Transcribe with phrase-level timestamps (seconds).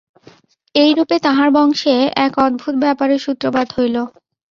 [0.75, 1.95] এইরূপে তাঁহার বংশে
[2.25, 3.95] এক অদ্ভুত ব্যাপারের সূত্রপাত হইল।